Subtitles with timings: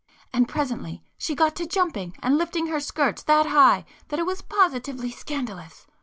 [0.33, 4.41] And presently she got to jumping and lifting her skirts that high that it was
[4.41, 5.85] positively scandalous!